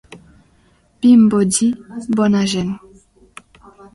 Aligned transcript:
Vimbodí, 1.05 1.67
bona 2.21 2.41
gent. 2.53 2.75